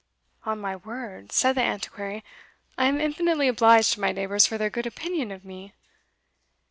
[0.47, 2.23] "On my word," said the Antiquary,
[2.75, 5.75] "I am infinitely obliged to my neighbours for their good opinion of me!